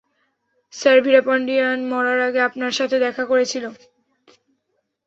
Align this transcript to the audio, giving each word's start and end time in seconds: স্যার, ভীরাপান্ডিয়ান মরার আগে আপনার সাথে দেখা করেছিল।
স্যার, 0.73 0.97
ভীরাপান্ডিয়ান 1.05 1.79
মরার 1.91 2.19
আগে 2.27 2.39
আপনার 2.47 2.73
সাথে 2.79 2.97
দেখা 3.05 3.23
করেছিল। 3.25 3.65